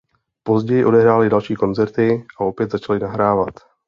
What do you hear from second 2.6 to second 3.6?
začali nahrávat.